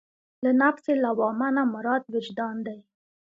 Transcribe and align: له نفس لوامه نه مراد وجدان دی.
له 0.43 0.51
نفس 0.63 0.85
لوامه 1.03 1.47
نه 1.55 1.63
مراد 1.73 2.03
وجدان 2.13 2.55
دی. 2.67 2.79